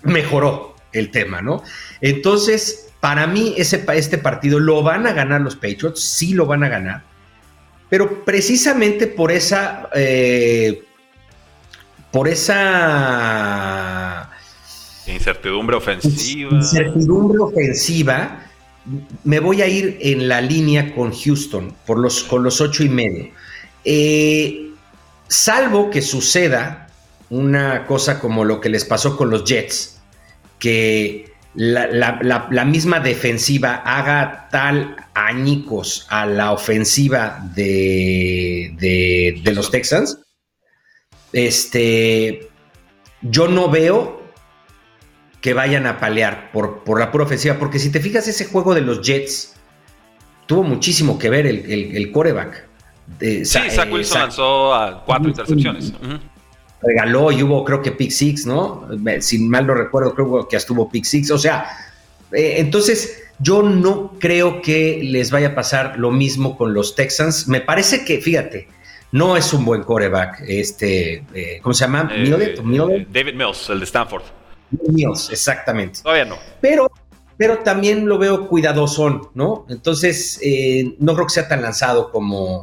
[0.03, 1.63] mejoró el tema, ¿no?
[2.01, 6.63] Entonces, para mí, ese, este partido lo van a ganar los Patriots, sí lo van
[6.63, 7.03] a ganar,
[7.89, 9.89] pero precisamente por esa.
[9.95, 10.83] Eh,
[12.11, 13.49] por esa.
[15.07, 16.51] Incertidumbre ofensiva.
[16.51, 18.45] Incertidumbre ofensiva.
[19.23, 22.89] Me voy a ir en la línea con Houston por los, con los ocho y
[22.89, 23.29] medio.
[23.85, 24.71] Eh,
[25.27, 26.89] salvo que suceda
[27.29, 29.98] una cosa como lo que les pasó con los Jets,
[30.59, 38.73] que la, misma defensiva haga tal añicos a la ofensiva de,
[39.43, 40.19] de, los Texans,
[41.33, 42.49] este,
[43.21, 44.21] yo no veo
[45.41, 48.75] que vayan a palear por, por la pura ofensiva, porque si te fijas ese juego
[48.75, 49.55] de los Jets,
[50.45, 52.67] tuvo muchísimo que ver el, el, coreback.
[53.19, 55.93] sí, Zach eh, Wilson lanzó a cuatro intercepciones
[56.81, 58.87] regaló y hubo creo que pick six, ¿no?
[59.19, 61.31] Si mal no recuerdo, creo que estuvo pick six.
[61.31, 61.65] O sea,
[62.31, 67.47] eh, entonces yo no creo que les vaya a pasar lo mismo con los Texans.
[67.47, 68.67] Me parece que, fíjate,
[69.11, 70.43] no es un buen coreback.
[70.47, 72.09] Este, eh, ¿cómo se llama?
[72.13, 72.55] Eh,
[73.09, 74.23] David Mills, el de Stanford.
[74.87, 76.01] Mills, exactamente.
[76.01, 76.37] Todavía no.
[76.61, 76.91] Pero,
[77.37, 79.65] pero también lo veo cuidadoso, ¿no?
[79.69, 80.39] Entonces,
[80.99, 82.61] no creo que sea tan lanzado como,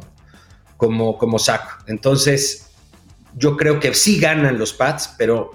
[0.77, 1.83] como, como Saco.
[1.87, 2.66] Entonces,
[3.37, 5.53] yo creo que sí ganan los Pats, pero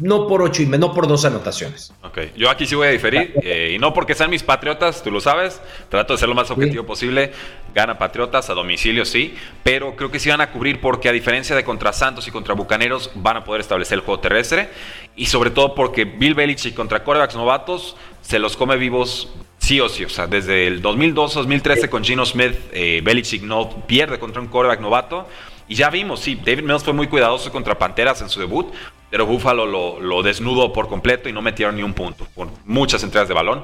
[0.00, 1.92] no por ocho y no por dos anotaciones.
[2.02, 5.10] Ok, yo aquí sí voy a diferir, eh, y no porque sean mis patriotas, tú
[5.10, 7.32] lo sabes, trato de ser lo más objetivo posible,
[7.74, 11.54] gana Patriotas a domicilio, sí, pero creo que sí van a cubrir porque a diferencia
[11.54, 14.70] de contra Santos y contra Bucaneros, van a poder establecer el juego terrestre,
[15.16, 19.88] y sobre todo porque Bill Belichick contra corebacks novatos se los come vivos sí o
[19.88, 24.48] sí, o sea, desde el 2002-2013 con Gino Smith, eh, Belichick no pierde contra un
[24.48, 25.28] coreback novato,
[25.70, 28.74] y ya vimos, sí, David Mills fue muy cuidadoso contra Panteras en su debut,
[29.08, 29.66] pero Buffalo
[30.00, 33.62] lo, desnudó por completo y no metieron ni un punto, por muchas entregas de balón.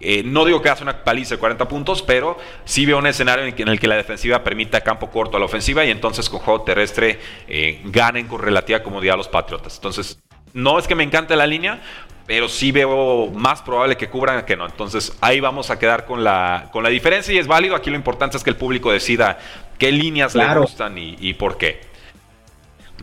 [0.00, 3.44] Eh, no digo que hace una paliza de 40 puntos, pero sí veo un escenario
[3.44, 6.62] en el que la defensiva permita campo corto a la ofensiva y entonces con juego
[6.62, 9.76] terrestre eh, ganen con relativa comodidad a los Patriotas.
[9.76, 10.18] Entonces,
[10.52, 11.80] no es que me encante la línea,
[12.26, 14.66] pero sí veo más probable que cubran que no.
[14.66, 17.76] Entonces ahí vamos a quedar con la, con la diferencia y es válido.
[17.76, 19.38] Aquí lo importante es que el público decida
[19.78, 21.80] qué líneas le gustan y, por qué.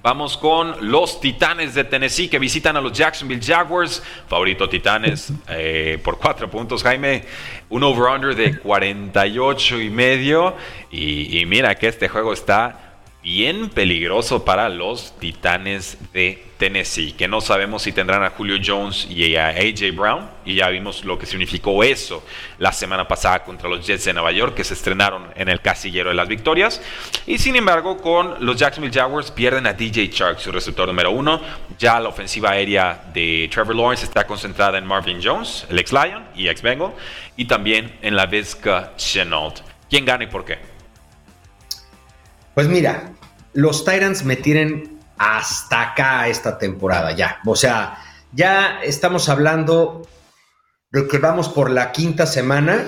[0.02, 4.04] Vamos con los Titanes de Tennessee que visitan a los Jacksonville Jaguars.
[4.28, 7.24] Favorito Titanes eh, por cuatro puntos, Jaime.
[7.70, 10.56] Un over-under de 48 y medio.
[10.92, 12.93] y mira que este juego está
[13.24, 19.08] bien peligroso para los Titanes de Tennessee, que no sabemos si tendrán a Julio Jones
[19.10, 22.24] y a AJ Brown, y ya vimos lo que significó eso
[22.60, 26.10] la semana pasada contra los Jets de Nueva York, que se estrenaron en el casillero
[26.10, 26.82] de las victorias,
[27.26, 31.42] y sin embargo con los Jacksonville Jaguars pierden a DJ Chark, su receptor número uno,
[31.80, 36.26] ya la ofensiva aérea de Trevor Lawrence está concentrada en Marvin Jones, el ex Lion
[36.36, 36.92] y ex Bengal,
[37.38, 39.62] y también en la Vesca Chenault.
[39.90, 40.73] ¿Quién gana y por qué?
[42.54, 43.13] Pues mira,
[43.54, 47.39] los Tyrants me tienen hasta acá esta temporada ya.
[47.46, 47.98] O sea,
[48.32, 50.08] ya estamos hablando
[50.92, 52.86] de que vamos por la quinta semana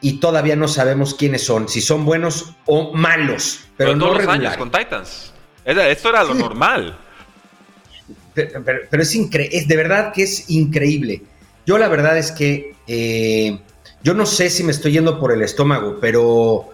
[0.00, 3.64] y todavía no sabemos quiénes son, si son buenos o malos.
[3.76, 5.32] Pero, no todos los años con Titans.
[5.64, 6.98] Esto era lo normal.
[8.34, 11.22] Pero, es, es de verdad que es increíble.
[11.66, 13.60] Yo la verdad es que eh,
[14.02, 16.70] yo no sé si me estoy yendo por el estómago, pero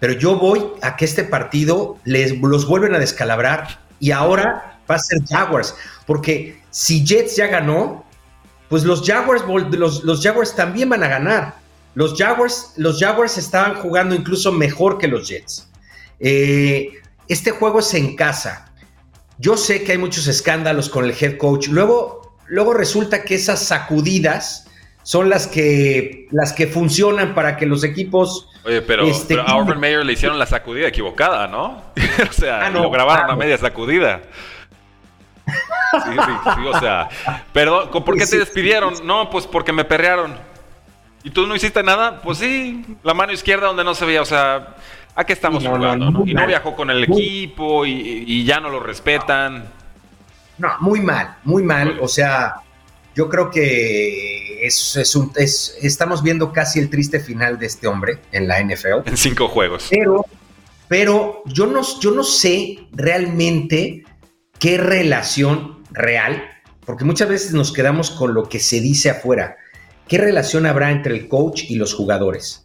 [0.00, 4.94] pero yo voy a que este partido les, los vuelven a descalabrar y ahora va
[4.94, 5.74] a ser Jaguars,
[6.06, 8.04] porque si Jets ya ganó,
[8.68, 11.54] pues los Jaguars, los, los Jaguars también van a ganar.
[11.94, 15.68] Los Jaguars, los Jaguars estaban jugando incluso mejor que los Jets.
[16.20, 16.92] Eh,
[17.28, 18.72] este juego es en casa.
[19.38, 21.68] Yo sé que hay muchos escándalos con el head coach.
[21.68, 24.66] Luego, luego resulta que esas sacudidas
[25.02, 28.48] son las que, las que funcionan para que los equipos.
[28.68, 31.82] Oye, pero, este, a Urban Meyer le hicieron la sacudida equivocada, ¿no?
[32.28, 34.20] o sea, ah, lo grabaron a media sacudida.
[35.46, 37.08] Sí, sí, sí, o sea,
[37.54, 38.94] perdón, ¿por qué te despidieron?
[39.06, 40.36] No, pues porque me perrearon.
[41.24, 42.20] ¿Y tú no hiciste nada?
[42.20, 44.76] Pues sí, la mano izquierda donde no se veía, o sea,
[45.14, 46.10] ¿a qué estamos jugando?
[46.10, 49.64] No, y no viajó con el equipo y, ya no lo respetan.
[50.58, 51.98] No, muy mal, muy mal.
[52.02, 52.56] O sea,
[53.14, 58.18] yo creo que es, es un, estamos viendo casi el triste final de este hombre
[58.32, 59.06] en la NFL.
[59.06, 59.88] En cinco juegos.
[59.90, 60.24] Pero,
[60.88, 64.04] pero yo, no, yo no sé realmente
[64.58, 66.42] qué relación real,
[66.84, 69.56] porque muchas veces nos quedamos con lo que se dice afuera.
[70.08, 72.64] ¿Qué relación habrá entre el coach y los jugadores?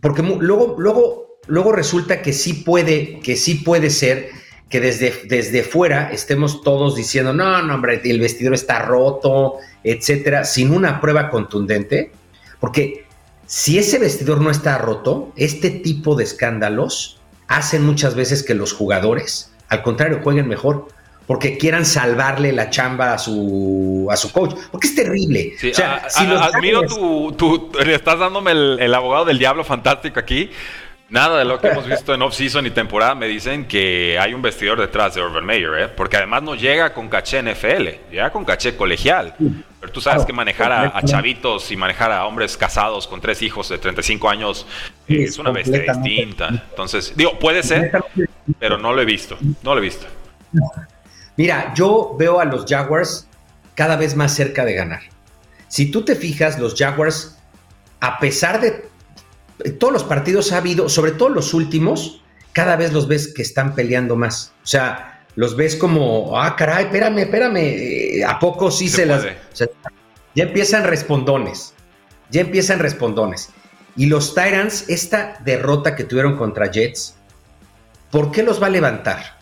[0.00, 4.30] Porque luego, luego, luego resulta que sí puede, que sí puede ser
[4.68, 10.44] que desde, desde fuera estemos todos diciendo, no, no, hombre, el vestidor está roto, etcétera,
[10.44, 12.12] sin una prueba contundente.
[12.60, 13.06] Porque
[13.46, 18.72] si ese vestidor no está roto, este tipo de escándalos hacen muchas veces que los
[18.72, 20.88] jugadores, al contrario, jueguen mejor
[21.28, 24.54] porque quieran salvarle la chamba a su, a su coach.
[24.72, 25.52] Porque es terrible.
[25.62, 26.06] o sea,
[26.40, 26.82] admiro
[27.36, 30.50] tu, Le estás dándome el, abogado del diablo fantástico aquí.
[31.10, 34.42] Nada de lo que hemos visto en off-season y temporada me dicen que hay un
[34.42, 35.88] vestidor detrás de Urban Meyer, ¿eh?
[35.88, 39.34] porque además no llega con caché NFL, llega con caché colegial.
[39.80, 43.70] Pero tú sabes que manejar a, chavitos y manejar a hombres casados con tres hijos
[43.70, 44.66] de 35 años
[45.06, 46.48] es una bestia distinta.
[46.48, 47.90] Entonces, digo, puede ser,
[48.58, 50.06] pero no lo he visto, no lo he visto.
[51.36, 53.26] Mira, yo veo a los Jaguars
[53.74, 55.00] cada vez más cerca de ganar.
[55.68, 57.38] Si tú te fijas, los Jaguars,
[58.00, 58.87] a pesar de
[59.78, 63.74] todos los partidos ha habido, sobre todo los últimos, cada vez los ves que están
[63.74, 64.52] peleando más.
[64.62, 68.24] O sea, los ves como, ah, caray, espérame, espérame.
[68.26, 69.24] ¿A poco sí se, las...
[70.34, 71.74] ya empiezan respondones.
[72.30, 73.50] Ya empiezan respondones.
[73.96, 77.16] Y los Tyrants, esta derrota que tuvieron contra Jets,
[78.10, 79.37] ¿por qué los va a levantar?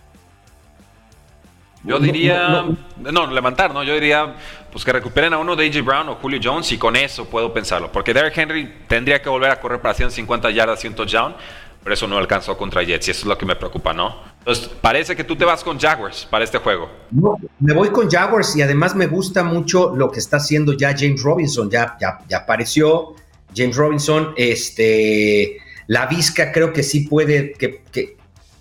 [1.86, 2.64] Yo diría,
[2.98, 3.84] no, levantar, ¿no?
[3.84, 4.34] Yo diría,
[4.72, 7.52] pues que recuperen a uno de AJ Brown o Julio Jones y con eso puedo
[7.52, 7.92] pensarlo.
[7.92, 11.36] Porque Derrick Henry tendría que volver a correr para 150 yardas y un touchdown,
[11.82, 14.16] pero eso no alcanzó contra Jets y eso es lo que me preocupa, ¿no?
[14.40, 16.90] Entonces, parece que tú te vas con Jaguars para este juego.
[17.12, 20.92] No, me voy con Jaguars y además me gusta mucho lo que está haciendo ya
[20.98, 21.70] James Robinson.
[21.70, 23.14] Ya, ya, ya apareció
[23.54, 24.34] James Robinson.
[24.36, 28.15] Este, la Vizca creo que sí puede, que, que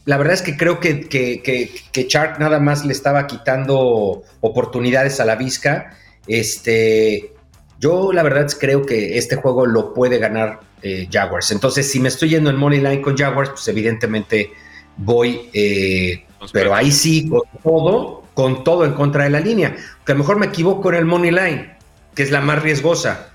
[0.05, 5.25] la verdad es que creo que, que, Shark nada más le estaba quitando oportunidades a
[5.25, 5.97] la Vizca.
[6.27, 7.33] Este,
[7.79, 11.49] yo la verdad es creo que este juego lo puede ganar eh, Jaguars.
[11.51, 14.51] Entonces, si me estoy yendo en Money Line con Jaguars, pues evidentemente
[14.97, 19.75] voy, eh, pero ahí sí, con todo, con todo en contra de la línea.
[20.05, 21.77] Que a lo mejor me equivoco en el Money Line,
[22.13, 23.31] que es la más riesgosa.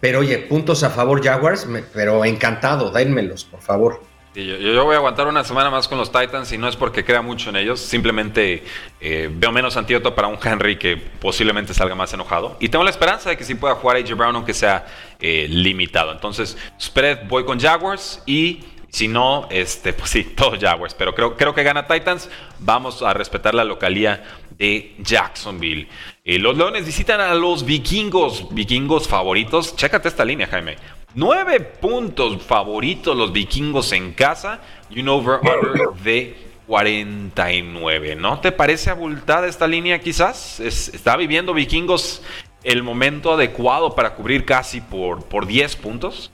[0.00, 5.26] Pero oye, puntos a favor Jaguars, pero encantado, dénmelos, por favor yo, voy a aguantar
[5.26, 8.62] una semana más con los Titans y no es porque crea mucho en ellos, simplemente
[9.00, 12.56] eh, veo menos antídoto para un Henry que posiblemente salga más enojado.
[12.60, 14.86] Y tengo la esperanza de que sí pueda jugar AJ Brown aunque sea
[15.18, 16.12] eh, limitado.
[16.12, 20.94] Entonces, spread voy con Jaguars y si no, este, pues sí, todos Jaguars.
[20.94, 22.28] Pero creo, creo que gana Titans.
[22.58, 24.22] Vamos a respetar la localía
[24.58, 25.88] de Jacksonville.
[26.24, 29.74] Eh, los Leones visitan a los vikingos, vikingos favoritos.
[29.74, 30.76] Chécate esta línea, Jaime.
[31.14, 38.14] 9 puntos favoritos los vikingos en casa y un over-under de 49.
[38.14, 40.60] ¿No te parece abultada esta línea quizás?
[40.60, 42.22] ¿Está viviendo vikingos
[42.62, 46.30] el momento adecuado para cubrir casi por, por 10 puntos?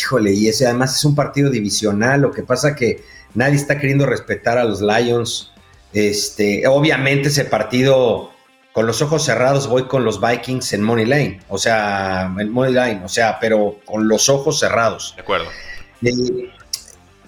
[0.00, 2.22] Híjole, y ese además es un partido divisional.
[2.22, 3.02] Lo que pasa que
[3.34, 5.52] nadie está queriendo respetar a los Lions.
[5.92, 8.30] Este, obviamente ese partido
[8.72, 12.72] con los ojos cerrados voy con los Vikings en Money Lane, o sea, en Money
[12.72, 15.14] Line, o sea, pero con los ojos cerrados.
[15.16, 15.46] De acuerdo.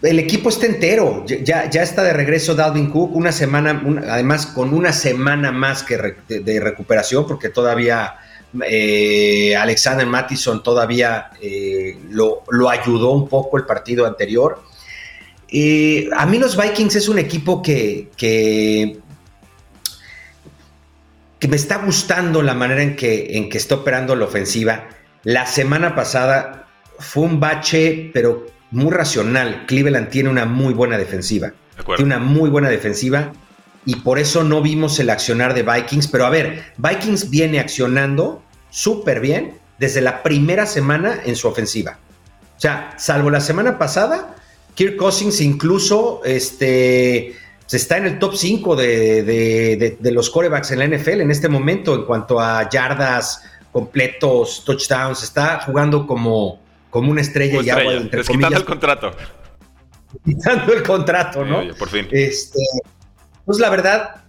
[0.02, 4.74] el equipo está entero, ya, ya está de regreso Dalvin Cook, una semana, además con
[4.74, 5.96] una semana más que
[6.28, 8.14] de, recuperación, porque todavía
[8.68, 14.62] eh, Alexander Mattison todavía eh, lo, ayudó un poco el partido anterior.
[15.48, 19.00] Eh, a mí los Vikings es un equipo que, que
[21.40, 24.88] que me está gustando la manera en que, en que está operando la ofensiva.
[25.24, 26.66] La semana pasada
[26.98, 29.64] fue un bache, pero muy racional.
[29.66, 31.52] Cleveland tiene una muy buena defensiva.
[31.96, 33.32] Tiene una muy buena defensiva.
[33.86, 36.08] y por eso no vimos el accionar de Vikings.
[36.08, 41.98] Pero a ver, Vikings viene accionando súper bien desde la primera semana en su ofensiva.
[42.56, 44.36] O sea, salvo la semana pasada,
[44.74, 47.34] Kirk Cousins incluso este,
[47.76, 52.04] está en el top 5 de, los corebacks en la NFL en este momento en
[52.04, 55.22] cuanto a yardas completos, touchdowns.
[55.22, 58.52] Está jugando como, como una estrella, y agua, entre comillas.
[58.52, 59.12] el contrato.
[60.24, 61.62] Quitando el contrato, ¿no?
[61.76, 62.08] por fin.
[62.10, 62.58] Este,
[63.44, 64.24] pues la verdad,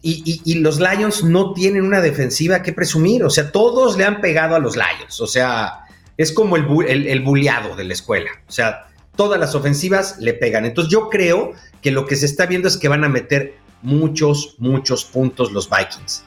[0.00, 3.24] y, los Lions no tienen una defensiva que presumir.
[3.24, 5.20] O sea, todos le han pegado a los Lions.
[5.20, 5.80] O sea,
[6.16, 8.30] es como el, el, el bulleado de la escuela.
[8.48, 10.64] O sea, todas las ofensivas le pegan.
[10.64, 11.52] Entonces yo creo
[11.82, 15.68] que lo que se está viendo es que van a meter muchos, muchos puntos los
[15.68, 16.24] Vikings.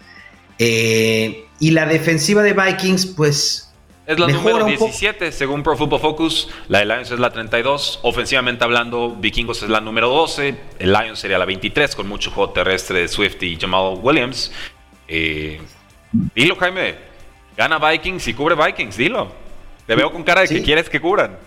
[0.58, 3.70] Eh, y la defensiva de Vikings, pues
[4.10, 6.50] es la número 17, según Pro Football Focus.
[6.68, 8.00] La de Lions es la 32.
[8.02, 10.56] Ofensivamente hablando, Vikingos es la número 12.
[10.80, 14.52] El Lions sería la 23, con mucho juego terrestre de Swift y Jamal Williams.
[15.08, 15.62] Eh,
[16.34, 16.96] dilo, Jaime.
[17.56, 19.32] Gana Vikings y cubre Vikings, dilo.
[19.86, 21.38] Te veo con cara de que quieres que cubran.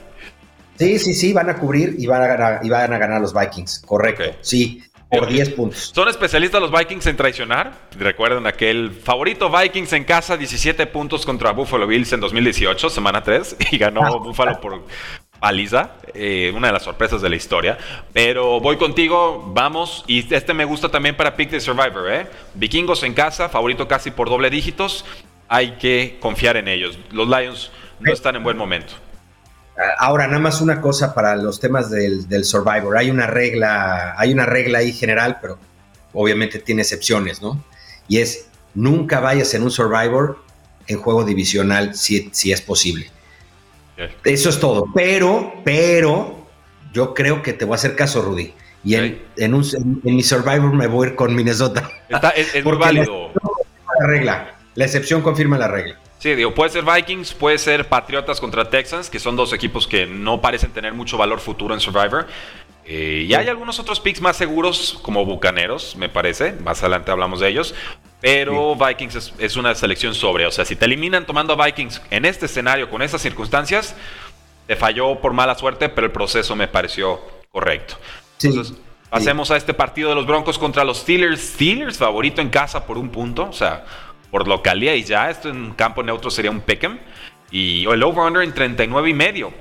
[0.83, 3.33] Sí, sí, sí, van a cubrir y van a ganar, y van a ganar los
[3.33, 3.85] Vikings.
[3.87, 4.37] Correcto.
[4.41, 4.83] Sí.
[5.09, 5.93] Por 10 puntos.
[5.95, 7.73] Son especialistas los Vikings en traicionar.
[7.97, 13.57] Recuerden aquel favorito Vikings en casa, 17 puntos contra Buffalo Bills en 2018, semana 3,
[13.71, 14.11] y ganó ah.
[14.19, 14.83] Buffalo por
[15.39, 17.79] paliza, eh, una de las sorpresas de la historia.
[18.13, 22.27] Pero voy contigo, vamos, y este me gusta también para Pick the Survivor, ¿eh?
[22.55, 25.05] Vikingos en casa, favorito casi por doble dígitos,
[25.47, 26.99] hay que confiar en ellos.
[27.13, 28.95] Los Lions no están en buen momento.
[29.99, 32.97] Ahora, nada más una cosa para los temas del, Survivor.
[32.97, 35.59] Hay una regla, hay una regla ahí general, pero
[36.13, 37.65] obviamente tiene excepciones, ¿no?
[38.09, 40.43] Y es nunca vayas en un Survivor
[40.87, 43.11] en juego divisional si, si es posible.
[44.25, 44.87] Eso es todo.
[44.95, 46.47] Pero, pero,
[46.93, 48.53] yo creo que te voy a hacer caso, Rudy.
[48.85, 51.89] Y en, un, en, mi Survivor me voy a ir con Minnesota.
[52.35, 53.31] es, válido.
[54.01, 54.55] La regla.
[54.75, 55.99] La excepción confirma la regla.
[56.23, 60.07] Sí, digo, puede ser Vikings, puede ser Patriotas contra Texans, que son dos equipos que
[60.07, 62.29] no parecen tener mucho valor futuro en Survivor.
[62.85, 66.53] Eh, y hay algunos otros picks más seguros, como Bucaneros, me parece.
[66.53, 67.75] Más adelante hablamos de ellos.
[68.21, 70.47] Pero Vikings es, una selección sobre.
[70.47, 73.97] O sea, si te eliminan tomando a Vikings en este escenario, con estas circunstancias,
[74.69, 77.97] te falló por mala suerte, pero el proceso me pareció correcto.
[78.41, 78.79] Entonces,
[79.11, 81.41] pasemos a este partido de los Broncos contra los Steelers.
[81.41, 83.49] Steelers, favorito en casa por un punto.
[83.49, 83.85] O sea,
[84.33, 85.31] por localidad y ya.
[85.31, 86.99] Esto en campo neutro sería un pick'em.
[87.53, 89.53] Y el over-under en 39 y medio.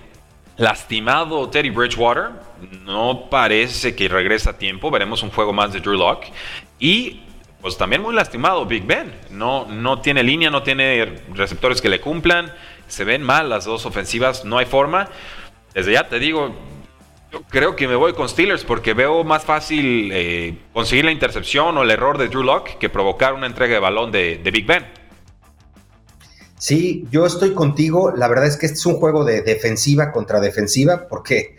[0.56, 2.30] Lastimado Teddy Bridgewater.
[2.86, 4.90] No parece que regresa a tiempo.
[4.90, 6.24] Veremos un juego más de Drew Lock.
[6.80, 7.20] Y
[7.62, 9.14] pues también muy lastimado Big Ben.
[9.30, 12.54] No, no tiene línea, no tiene receptores que le cumplan.
[12.88, 14.46] Se ven mal las dos ofensivas.
[14.46, 15.10] No hay forma.
[15.74, 16.56] Desde ya te digo,
[17.32, 21.78] yo creo que me voy con Steelers porque veo más fácil eh, conseguir la intercepción
[21.78, 24.86] o el error de Drew Locke que provocar una entrega de balón de, Big Ben.
[26.58, 28.12] Sí, yo estoy contigo.
[28.16, 31.56] La verdad es que este es un juego de defensiva contra defensiva porque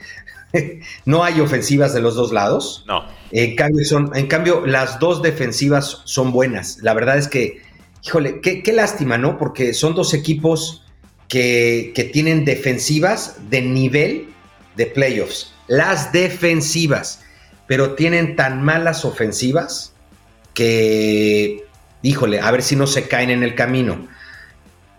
[1.07, 2.85] no hay ofensivas de los dos lados.
[2.87, 3.07] No.
[3.31, 6.79] En cambio, son, en cambio, las dos defensivas son buenas.
[6.83, 7.63] La verdad es que,
[8.05, 9.39] híjole, qué, lástima, ¿no?
[9.39, 10.85] Porque son dos equipos
[11.29, 14.29] que, que tienen defensivas de nivel
[14.77, 17.21] de playoffs las defensivas,
[17.67, 19.95] pero tienen tan malas ofensivas
[20.53, 21.65] que,
[22.03, 24.07] híjole, a ver si no se caen en el camino.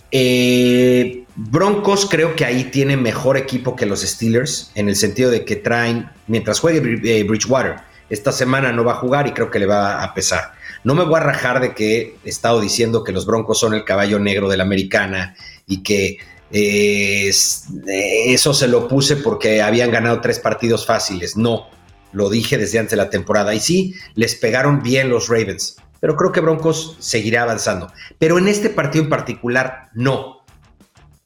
[0.09, 5.45] Eh, Broncos creo que ahí tiene mejor equipo que los Steelers, en el sentido de
[5.45, 7.75] que traen, mientras juegue eh, Bridgewater,
[8.09, 10.53] esta semana no va a jugar y creo que le va a pesar.
[10.83, 13.85] No me voy a rajar de que he estado diciendo que los Broncos son el
[13.85, 15.35] caballo negro de la americana
[15.67, 16.17] y que
[16.53, 21.35] eso se lo puse porque habían ganado tres partidos fáciles.
[21.35, 21.67] No,
[22.11, 23.53] lo dije desde antes de la temporada.
[23.53, 25.77] Y sí, les pegaron bien los Ravens.
[25.99, 27.91] Pero creo que Broncos seguirá avanzando.
[28.19, 30.43] Pero en este partido en particular, no.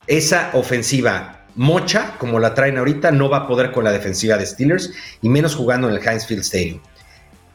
[0.05, 4.45] Esa ofensiva mocha, como la traen ahorita, no va a poder con la defensiva de
[4.45, 6.79] Steelers y menos jugando en el Heinz Field Stadium.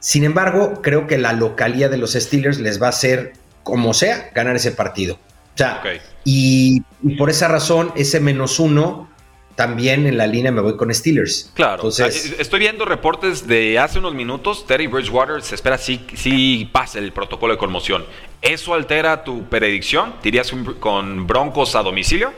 [0.01, 4.31] Sin embargo, creo que la localía de los Steelers les va a hacer, como sea,
[4.35, 5.19] ganar ese partido.
[5.55, 5.83] O sea,
[6.25, 6.81] y,
[7.19, 9.09] por esa razón, ese menos uno,
[9.55, 11.51] también en la línea me voy con Steelers.
[11.55, 11.77] Claro.
[11.77, 14.67] Entonces, Estoy viendo reportes de hace unos minutos.
[14.67, 18.05] Terry Bridgewater se espera si sí pase el protocolo de conmoción.
[18.41, 20.15] ¿Eso altera tu predicción?
[20.23, 22.33] ¿Dirías con Broncos a domicilio?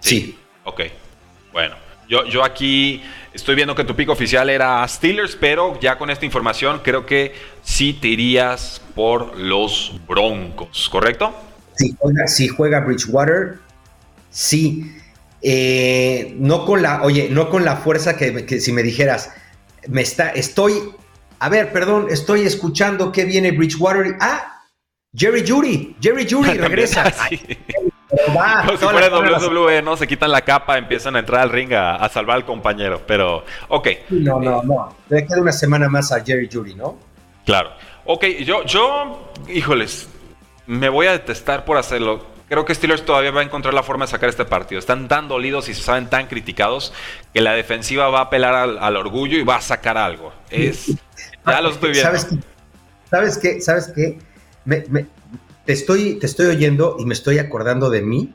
[0.00, 0.38] Sí.
[0.64, 0.82] Ok.
[1.52, 1.76] Bueno,
[2.10, 3.02] yo, yo aquí
[3.32, 7.32] estoy viendo que tu pico oficial era Steelers, pero ya con esta información creo que
[7.62, 11.32] sí te irías por los Broncos, ¿correcto?
[12.26, 13.58] Si juega, Bridgewater,
[14.28, 14.96] sí.
[15.40, 19.32] Eh, no con la, oye, no con la fuerza que, si me dijeras,
[19.86, 20.74] me está, estoy
[21.38, 24.16] a ver, perdón, estoy escuchando que viene Bridgewater.
[24.20, 24.66] Ah,
[25.16, 27.10] Jerry Judy, Jerry Judy regresa.
[28.36, 29.96] Va, si fuera WWE, ¿no?
[29.96, 33.88] Se quitan la capa, empiezan a entrar al ring a, salvar al compañero, pero, ok.
[34.10, 34.94] No, no, no.
[35.08, 36.98] Le queda una semana más a Jerry Judy, ¿no?
[37.44, 37.70] Claro.
[38.04, 40.08] Ok, yo, yo, híjoles,
[40.66, 42.26] me voy a detestar por hacerlo.
[42.48, 44.80] Creo que Steelers todavía va a encontrar la forma de sacar este partido.
[44.80, 46.92] Están tan dolidos y se saben tan criticados
[47.32, 50.32] que la defensiva va a apelar al, orgullo y va a sacar algo.
[50.50, 50.92] Es,
[51.46, 52.18] ya lo estoy viendo.
[53.10, 53.60] ¿Sabes qué?
[53.60, 54.18] ¿Sabes qué?
[54.64, 54.84] Me,
[55.64, 58.32] te, estoy, te estoy oyendo y me estoy acordando de mí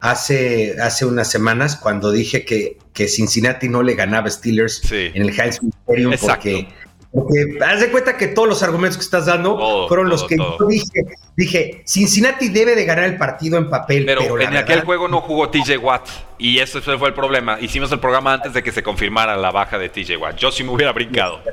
[0.00, 5.22] hace, hace unas semanas cuando dije que, que Cincinnati no le ganaba a Steelers en
[5.22, 6.68] el Heinz Stadium porque
[7.10, 10.58] porque haz de cuenta que todos los argumentos que estás dando fueron los que yo
[10.68, 11.04] dije.
[11.36, 14.04] Dije, Cincinnati debe de ganar el partido en papel.
[14.04, 16.08] Pero, en aquel juego no jugó TJ Watt.
[16.38, 17.56] Y ese fue el problema.
[17.60, 20.38] Hicimos el programa antes de que se confirmara la baja de TJ Watt.
[20.38, 21.40] Yo sí me hubiera brincado.
[21.44, 21.50] Sí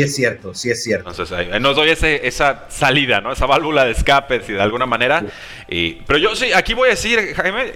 [0.00, 1.10] es cierto, sí es cierto.
[1.10, 3.32] Entonces ahí, nos doy esa salida, ¿no?
[3.32, 5.22] Esa válvula de escape, si de alguna manera.
[5.68, 7.72] Y, pero yo sí, aquí voy a decir, Jaime,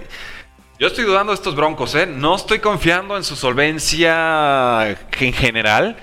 [0.79, 2.05] yo estoy dudando de estos broncos, ¿eh?
[2.07, 5.97] No estoy confiando en su solvencia en general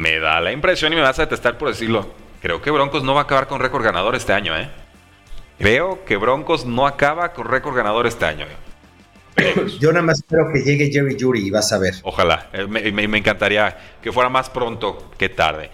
[0.00, 2.14] me da la impresión y me vas a detestar por decirlo.
[2.40, 4.70] Creo que Broncos no va a acabar con récord ganador este año, ¿eh?
[5.58, 8.46] Creo que Broncos no acaba con récord ganador este año.
[8.46, 8.69] ¿eh?
[9.80, 11.94] Yo nada más espero que llegue Jerry Jury y vas a ver.
[12.02, 15.70] Ojalá, eh, me, me encantaría que fuera más pronto que tarde.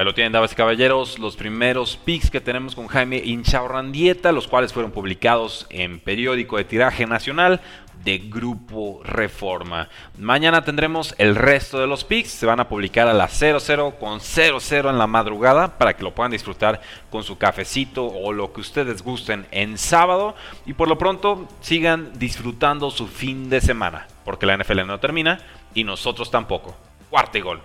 [0.00, 4.48] Ahí lo tienen, damas y caballeros, los primeros picks que tenemos con Jaime Inchaurrandieta, los
[4.48, 7.60] cuales fueron publicados en periódico de tiraje nacional
[8.04, 9.88] de Grupo Reforma.
[10.18, 14.20] Mañana tendremos el resto de los picks, se van a publicar a las 00 con
[14.20, 16.80] 00 en la madrugada para que lo puedan disfrutar
[17.10, 20.34] con su cafecito o lo que ustedes gusten en sábado
[20.66, 25.40] y por lo pronto sigan disfrutando su fin de semana, porque la NFL no termina
[25.74, 26.76] y nosotros tampoco.
[27.10, 27.60] Cuarto y gol.